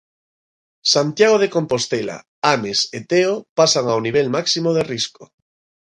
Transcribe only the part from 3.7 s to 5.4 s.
ao nivel máximo de risco.